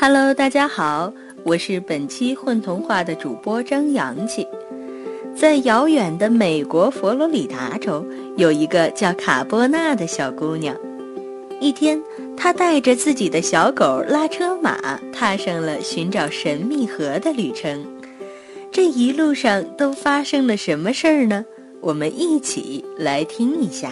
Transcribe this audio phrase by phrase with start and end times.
[0.00, 1.12] Hello，大家好，
[1.42, 4.46] 我是本期混童话的主播张阳气。
[5.34, 8.06] 在遥远的美国佛罗里达州，
[8.36, 10.76] 有一个叫卡波娜的小姑娘。
[11.60, 12.00] 一天，
[12.36, 14.78] 她带着自己的小狗拉车马，
[15.12, 17.84] 踏上了寻找神秘河的旅程。
[18.70, 21.44] 这一路上都发生了什么事儿呢？
[21.80, 23.90] 我们一起来听一下。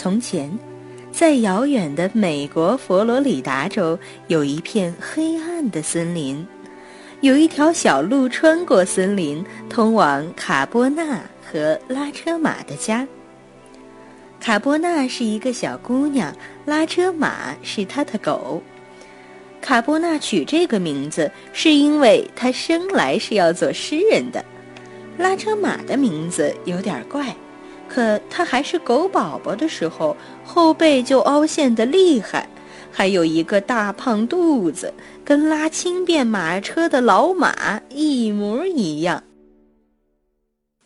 [0.00, 0.50] 从前，
[1.12, 6.46] 在遥远的美国佛罗里达州，有一片黑暗的森林，
[7.20, 13.06] 有一条小路穿过森林，通往卡波纳和拉车马的家。
[14.40, 18.62] 卡波纳是一个小姑娘，拉车马是她的狗。
[19.60, 24.42] 卡波纳取这个名字，是因为她生来是要做诗人的。
[25.18, 27.36] 拉车马的名字有点怪。
[27.92, 32.48] 可它还是狗宝宝的时候，后背就凹陷的厉害，
[32.92, 39.24] 还有一个大胖肚子，跟拉轻便马车的老马一模一样。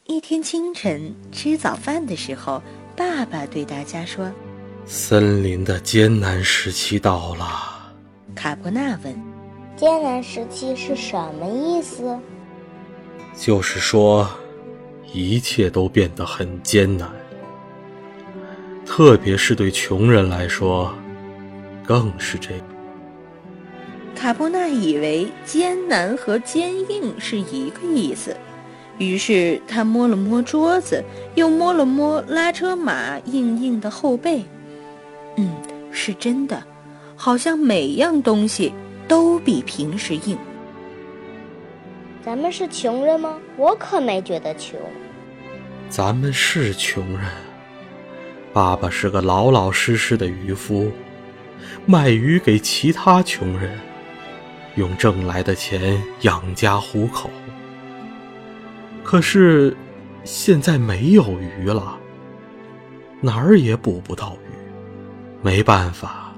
[0.07, 2.63] 一天清晨吃早饭的时候，
[2.97, 4.33] 爸爸对大家说
[4.87, 7.93] ：“森林的艰难时期到了。”
[8.35, 9.15] 卡波纳问
[9.77, 12.19] ：“艰难时期是什么意思？”
[13.37, 14.27] 就是说。
[15.15, 17.09] 一切都变得很艰难，
[18.85, 20.93] 特别是对穷人来说，
[21.87, 22.61] 更是这样。
[24.13, 28.37] 卡布纳以为艰难和坚硬是一个意思，
[28.99, 31.01] 于是他摸了摸桌子，
[31.37, 34.43] 又摸了摸拉车马硬硬的后背。
[35.37, 35.55] 嗯，
[35.93, 36.61] 是真的，
[37.15, 38.73] 好像每样东西
[39.07, 40.37] 都比平时硬。
[42.25, 43.39] 咱们是穷人吗？
[43.57, 44.77] 我可没觉得穷。
[45.97, 47.21] 咱们是穷人。
[48.53, 50.91] 爸爸是个老老实实的渔夫，
[51.87, 53.79] 卖鱼给其他穷人，
[54.75, 57.31] 用挣来的钱养家糊口。
[59.05, 59.77] 可是，
[60.25, 61.97] 现在没有鱼了，
[63.21, 64.53] 哪儿也捕不到鱼。
[65.43, 66.35] 没办法，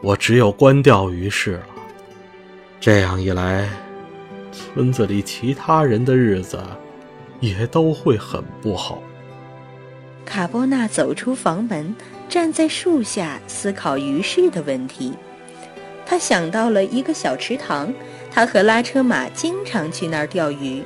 [0.00, 1.66] 我只有关钓鱼市了。
[2.78, 3.68] 这样一来，
[4.52, 6.60] 村子里其他人的日子……
[7.42, 9.02] 也都会很不好。
[10.24, 11.94] 卡波纳走出房门，
[12.28, 15.12] 站在树下思考鱼市的问题。
[16.06, 17.92] 他想到了一个小池塘，
[18.30, 20.82] 他和拉车马经常去那儿钓鱼，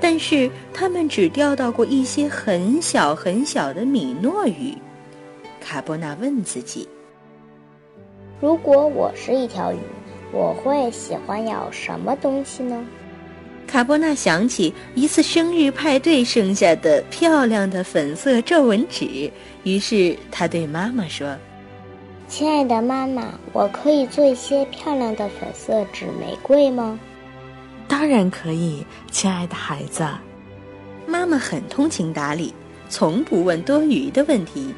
[0.00, 4.74] 但是他们只钓到过一些很小很小的米诺鱼。
[5.60, 6.88] 卡波纳问自己：
[8.40, 9.78] 如果我是一条鱼，
[10.32, 12.82] 我会喜欢咬什么东西呢？
[13.72, 21.34] 卡波纳想起一次生日派对剩下的漂亮的粉色皱纹纸，于是他对妈妈说
[22.28, 27.00] ：“亲爱的妈妈，我可以做一些漂亮的粉色纸玫瑰吗
[27.88, 30.06] ？”“当然可以，亲爱的孩子。”
[31.08, 32.52] 妈妈很通情达理，
[32.90, 34.74] 从不问多余的问题。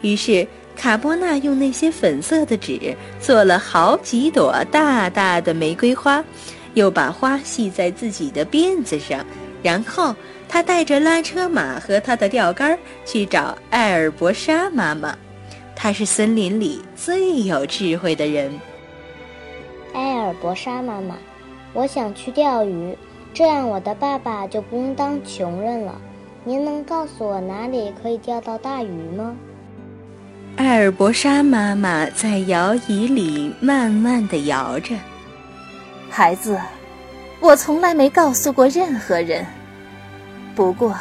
[0.00, 6.24] 于是卡波纳用那些粉色的纸做了好几朵大大的玫瑰花。
[6.74, 9.24] 又把花系在自己的辫子上，
[9.62, 10.14] 然后
[10.48, 15.16] 他带着拉车马和他的钓竿去找艾尔伯莎妈妈。
[15.74, 18.52] 她是森林里最有智慧的人。
[19.92, 21.16] 艾尔伯莎妈妈，
[21.72, 22.96] 我想去钓鱼，
[23.34, 26.00] 这样我的爸爸就不用当穷人了。
[26.44, 29.34] 您能告诉我哪里可以钓到大鱼吗？
[30.56, 34.94] 艾尔伯莎妈妈在摇椅里慢慢地摇着。
[36.14, 36.60] 孩子，
[37.40, 39.46] 我从来没告诉过任何人。
[40.54, 40.94] 不过，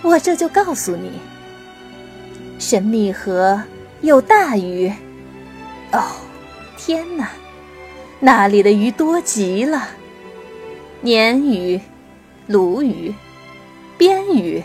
[0.00, 1.20] 我这就告诉你：
[2.58, 3.62] 神秘河
[4.00, 4.90] 有大鱼。
[5.92, 6.02] 哦，
[6.78, 7.28] 天哪，
[8.18, 9.86] 那里的鱼多极了！
[11.04, 11.78] 鲶鱼、
[12.46, 13.14] 鲈鱼、
[13.98, 14.62] 鳊鱼、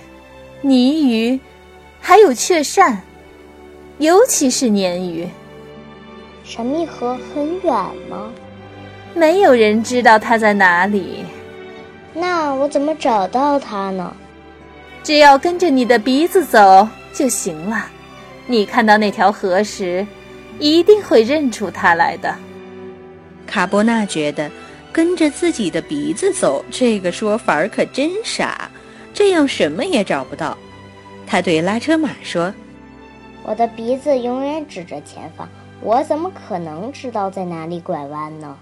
[0.62, 1.38] 泥鱼，
[2.00, 2.96] 还有雀鳝，
[3.98, 5.28] 尤其是鲶鱼。
[6.46, 7.74] 神秘河很远
[8.10, 8.32] 吗？
[9.16, 11.24] 没有人知道它在哪里，
[12.14, 14.14] 那我怎么找到它呢？
[15.04, 17.88] 只要跟着你的鼻子走就行了。
[18.46, 20.06] 你看到那条河时，
[20.60, 22.36] 一定会认出它来的。
[23.48, 24.52] 卡波纳觉得
[24.92, 28.70] 跟着自己的鼻子走这个说法可真傻，
[29.14, 30.58] 这样什么也找不到。
[31.26, 32.54] 他对拉车马说
[33.44, 35.48] ：“我的鼻子永远指着前方，
[35.82, 38.58] 我怎么可能知道在哪里拐弯呢？”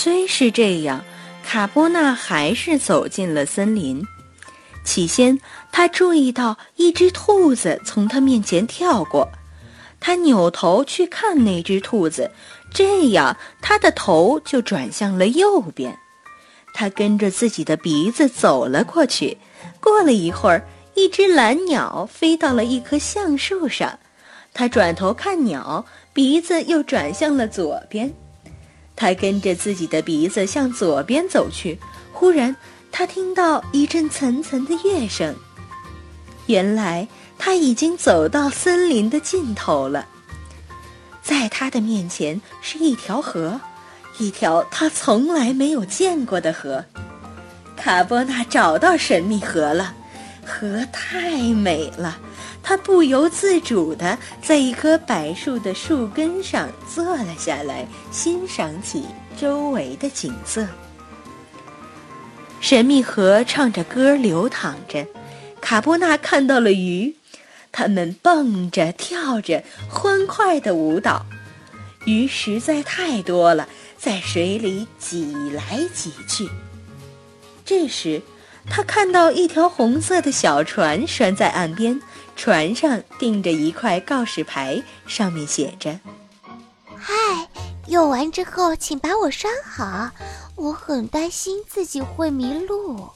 [0.00, 1.04] 虽是这样，
[1.42, 4.00] 卡波纳还是走进了森林。
[4.84, 5.40] 起先，
[5.72, 9.28] 他注意到一只兔子从他面前跳过，
[9.98, 12.30] 他扭头去看那只兔子，
[12.72, 15.98] 这样他的头就转向了右边。
[16.72, 19.36] 他跟着自己的鼻子走了过去。
[19.80, 20.64] 过了一会儿，
[20.94, 23.98] 一只蓝鸟飞到了一棵橡树上，
[24.54, 28.14] 他转头看鸟，鼻子又转向了左边。
[29.00, 31.78] 他跟着自己的鼻子向左边走去，
[32.12, 32.54] 忽然
[32.90, 35.32] 他听到一阵层层的乐声。
[36.46, 37.06] 原来
[37.38, 40.04] 他已经走到森林的尽头了。
[41.22, 43.60] 在他的面前是一条河，
[44.18, 46.84] 一条他从来没有见过的河。
[47.76, 49.94] 卡波纳找到神秘河了，
[50.44, 52.18] 河太美了。
[52.62, 59.04] 他不由自主地在一棵柏树的树根上坐了下来，欣赏起
[59.40, 60.66] 周围的景色。
[62.60, 65.06] 神秘河唱着歌流淌着，
[65.60, 67.14] 卡波纳看到了鱼，
[67.72, 71.24] 它们蹦着跳着，欢快的舞蹈。
[72.04, 76.48] 鱼实在太多了，在水里挤来挤去。
[77.64, 78.20] 这时，
[78.68, 82.00] 他看到一条红色的小船拴在岸边。
[82.38, 85.98] 船上钉着一块告示牌，上面写着
[86.96, 87.12] ：“嗨，
[87.88, 90.08] 用完之后请把我拴好，
[90.54, 93.08] 我很担心自己会迷路。”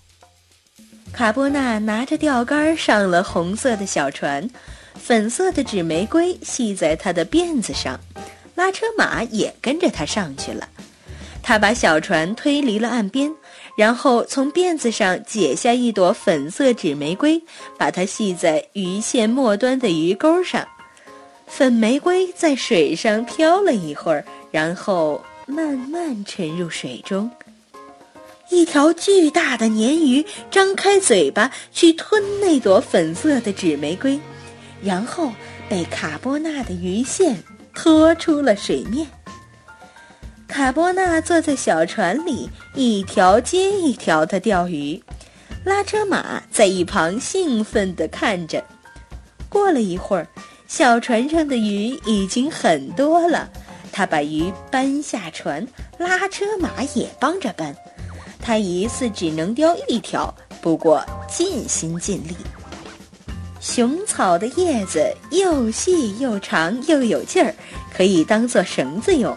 [1.15, 4.51] 卡波纳拿着钓竿上了红色的小船，
[4.97, 8.01] 粉色的纸玫瑰系在他的辫子上，
[8.57, 10.69] 拉车马也跟着他上去了。
[11.45, 13.33] 他把小船推离了岸边。
[13.82, 17.43] 然后从辫子上解下一朵粉色纸玫瑰，
[17.76, 20.64] 把它系在鱼线末端的鱼钩上。
[21.49, 27.29] 粉玫瑰在水上飘了一会儿，然后慢慢沉入水中。
[28.50, 34.17] 一条巨大的鲶鱼张开嘴巴去吞那朵粉色的纸玫瑰，
[34.81, 35.32] 然后
[35.69, 37.37] 被卡波纳的鱼线
[37.75, 39.05] 拖出了水面。
[40.53, 45.03] 卡波纳坐在小船里，一条接一条的钓鱼，
[45.65, 48.63] 拉车马在一旁兴奋地看着。
[49.49, 50.29] 过了一会儿，
[50.69, 53.49] 小船上的鱼已经很多了，
[53.93, 55.67] 他把鱼搬下船，
[55.97, 57.75] 拉车马也帮着搬。
[58.39, 62.37] 他一次只能钓一条，不过尽心尽力。
[63.59, 67.55] 熊草的叶子又细又长又有劲儿，
[67.91, 69.35] 可以当做绳子用。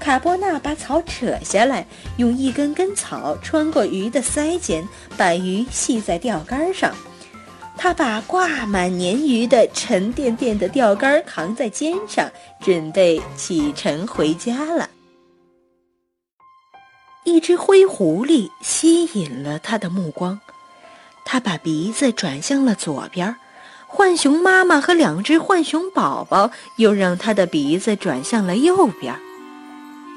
[0.00, 1.86] 卡波纳把草扯下来，
[2.16, 6.92] 用一根根草穿过鱼的腮间，把鱼系在钓竿上。
[7.76, 12.30] 他把挂满鲶鱼的沉甸甸的钓竿扛在肩上，
[12.60, 14.88] 准备启程回家了。
[17.24, 20.40] 一只灰狐狸吸引了他的目光，
[21.24, 23.36] 他把鼻子转向了左边。
[23.86, 29.14] 浣熊妈妈和两只浣熊宝宝又让他的鼻子转向了右边。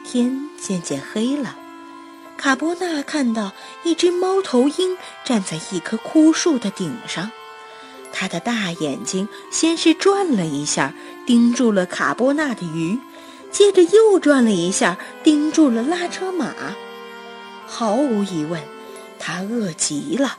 [0.04, 1.56] 天渐渐黑了，
[2.38, 3.52] 卡波纳看到
[3.84, 7.32] 一只猫头鹰站在一棵枯树的顶上，
[8.12, 10.94] 它的大眼睛先是转了一下，
[11.26, 13.00] 盯住了卡波纳的鱼，
[13.50, 16.54] 接着又转了一下，盯住了拉车马。
[17.66, 18.62] 毫无疑问，
[19.18, 20.38] 它饿极了。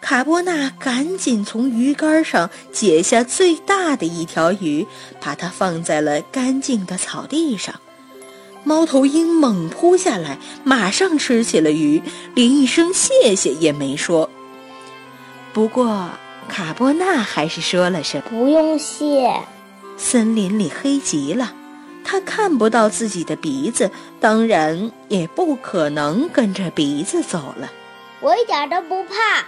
[0.00, 4.86] 卡波纳赶紧从鱼竿上解下最大的一条鱼，
[5.20, 7.74] 把它放在了干净的草地上。
[8.64, 12.02] 猫头鹰猛扑下来，马上吃起了鱼，
[12.34, 14.28] 连一声谢谢也没说。
[15.52, 16.10] 不过，
[16.48, 19.32] 卡波纳还是说了声“不用谢”。
[19.96, 21.54] 森林里黑极了，
[22.04, 27.70] 他看不到自己的鼻子，当然也不可能跟着鼻子走了。
[28.20, 29.44] 我一点都不怕。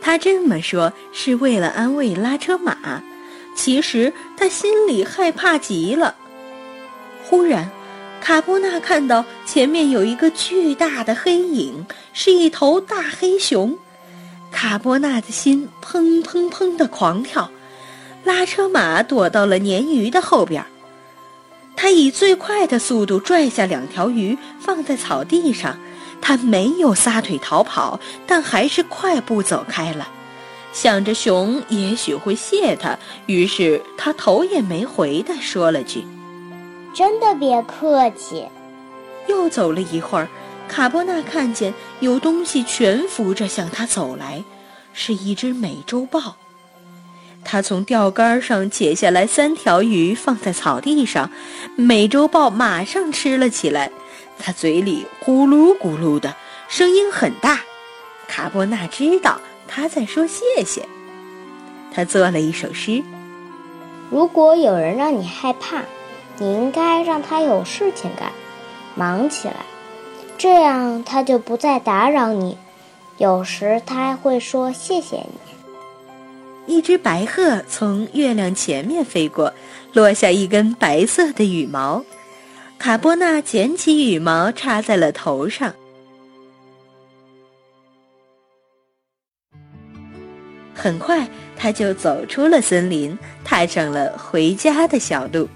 [0.00, 3.02] 他这么说是为了安慰拉车马，
[3.54, 6.14] 其实他心里害怕极了。
[7.22, 7.70] 忽然。
[8.24, 13.76] 卡波纳看到前面有一个巨大的黑影，是一头大黑熊。
[14.50, 17.50] 卡波纳的心砰砰砰的狂跳，
[18.24, 20.64] 拉车马躲到了鲶鱼的后边。
[21.76, 25.78] 他以最快的速度拽下两条鱼，放在草地上。
[26.22, 30.08] 他没有撒腿逃跑，但还是快步走开了，
[30.72, 36.06] 想着熊也许会谢他，于是他头也没回地说了句。
[36.94, 38.46] 真的别客气。
[39.26, 40.28] 又走了一会儿，
[40.68, 44.44] 卡波纳看见有东西蜷伏着向他走来，
[44.92, 46.36] 是一只美洲豹。
[47.42, 51.30] 他从钓竿上解下来三条鱼，放在草地上。
[51.76, 53.90] 美洲豹马上吃了起来，
[54.38, 56.34] 它嘴里咕噜咕噜的
[56.68, 57.60] 声音很大。
[58.26, 60.88] 卡波纳知道他在说谢谢。
[61.92, 63.02] 他做了一首诗：
[64.10, 65.82] 如果有人让你害怕，
[66.38, 68.32] 你应该让他有事情干，
[68.94, 69.56] 忙起来，
[70.36, 72.58] 这样他就不再打扰你。
[73.18, 75.28] 有时他还会说谢谢你。
[76.66, 79.52] 一只白鹤从月亮前面飞过，
[79.92, 82.02] 落下一根白色的羽毛。
[82.78, 85.72] 卡波纳捡起羽毛插在了头上。
[90.74, 95.48] 很快，他就走出了森林，踏上了回家的小路。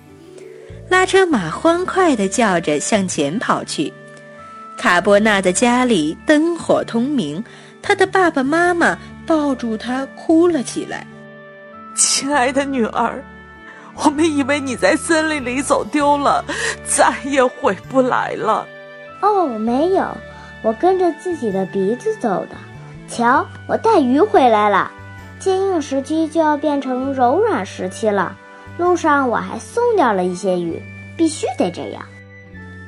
[0.89, 3.93] 拉车马欢快地叫着向前跑去。
[4.77, 7.43] 卡波纳的家里灯火通明，
[7.83, 8.99] 他的爸爸妈妈。
[9.27, 11.07] 抱住他哭了起来，
[11.95, 13.23] 亲爱的女儿，
[14.03, 16.43] 我们以为你在森林里走丢了，
[16.83, 18.67] 再也回不来了。
[19.21, 20.17] 哦，没有，
[20.63, 22.57] 我跟着自己的鼻子走的。
[23.07, 24.91] 瞧，我带鱼回来了。
[25.39, 28.35] 坚硬时期就要变成柔软时期了。
[28.79, 30.81] 路上我还送掉了一些鱼，
[31.17, 32.03] 必须得这样。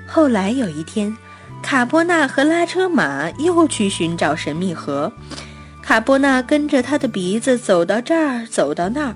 [0.07, 1.15] 后来有一天，
[1.63, 5.13] 卡波纳和拉车马又去寻找神秘河。
[5.83, 9.15] 卡波纳跟着他的鼻子走到这儿，走到那儿，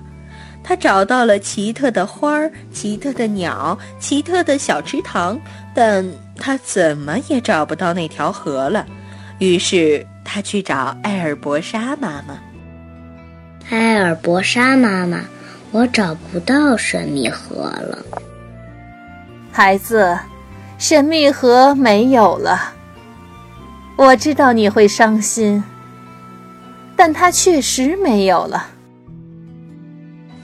[0.61, 5.39] 他找到了奇特的花儿、奇特的鸟、奇特的小池塘，
[5.73, 6.05] 但
[6.37, 8.85] 他怎么也找不到那条河了。
[9.39, 12.37] 于是他去找艾尔伯莎妈妈。
[13.69, 15.21] 艾尔伯莎妈妈，
[15.75, 17.99] 我找不到神秘盒了。
[19.51, 20.17] 孩子，
[20.77, 22.73] 神秘盒没有了。
[23.97, 25.61] 我知道你会伤心。
[26.95, 28.67] 但它确实没有了。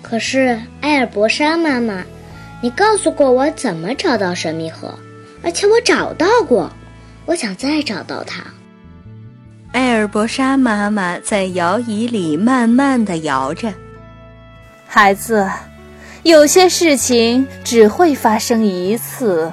[0.01, 2.03] 可是艾尔伯莎妈妈，
[2.61, 4.93] 你告诉过我怎么找到神秘盒，
[5.41, 6.69] 而且我找到过，
[7.25, 8.43] 我想再找到它。
[9.71, 13.71] 艾尔伯莎妈妈在摇椅里慢慢的摇着。
[14.93, 15.49] 孩子，
[16.23, 19.49] 有些事情只会发生一次，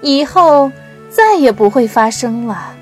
[0.00, 0.70] 以后
[1.10, 2.72] 再也不会发生了。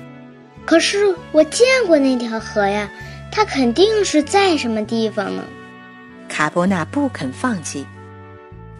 [0.67, 2.87] 可是我见过那条河呀。
[3.31, 5.41] 它肯定是在什么地方呢？
[6.29, 7.83] 卡波纳不肯放弃。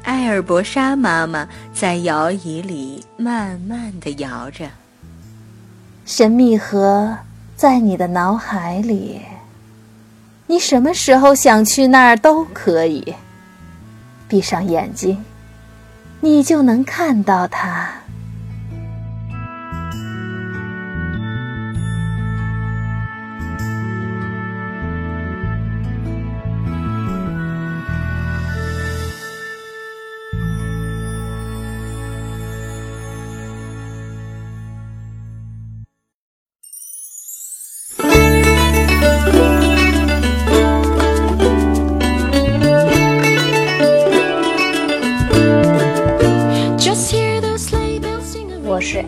[0.04, 4.70] 艾尔伯莎妈妈在摇椅里慢慢的摇着。
[6.06, 7.18] 神秘河
[7.56, 9.20] 在你的脑海里，
[10.54, 13.16] 你什么时候想去那儿都可以。
[14.28, 15.26] 闭上眼睛，
[16.20, 17.90] 你就能看到它。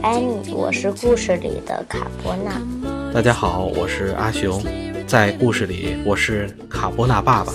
[0.06, 2.62] 安妮，我是故事里的卡波纳。
[3.12, 4.64] 大家好，我是阿雄，
[5.08, 7.52] 在故事里我是卡波纳爸爸。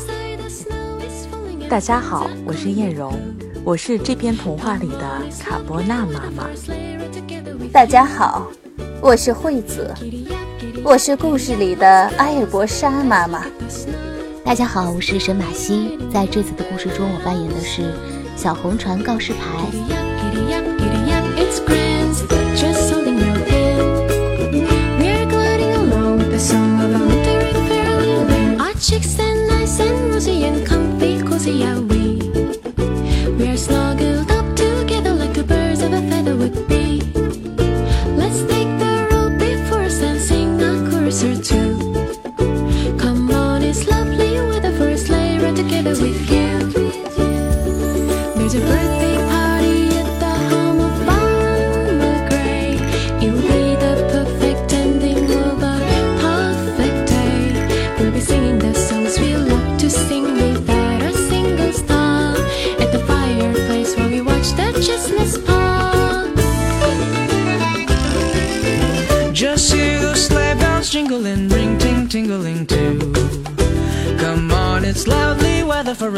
[1.68, 3.16] 大家好，我是艳荣，
[3.62, 6.50] 我是这篇童话里的卡波纳妈妈。
[7.72, 8.50] 大家好，
[9.00, 9.94] 我是惠子，
[10.82, 13.44] 我是故事里的埃尔伯莎妈妈。
[14.44, 17.94] 大家好，我是沈马西，在这次的故事中，我扮演的是
[18.34, 19.99] 小红船告示牌。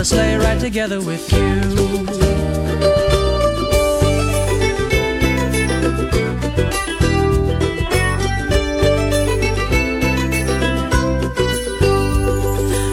[0.02, 1.61] wanna sleigh ride together with you.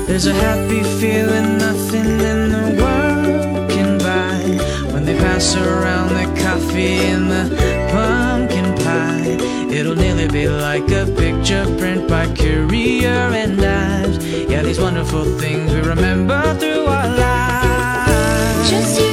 [0.05, 6.41] There's a happy feeling nothing in the world can buy when they pass around the
[6.41, 7.45] coffee and the
[7.91, 9.37] pumpkin pie.
[9.73, 13.31] It'll nearly be like a picture print by Courier
[15.11, 18.69] these things we remember through our lives.
[18.69, 19.08] Just